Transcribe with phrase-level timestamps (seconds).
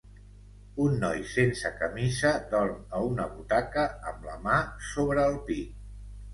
[0.85, 4.59] Un noi sense camisa dorm a una butaca amb la mà
[4.91, 5.81] sobre el pit